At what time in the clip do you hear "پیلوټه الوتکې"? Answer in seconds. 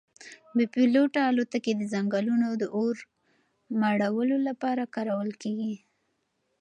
0.73-1.73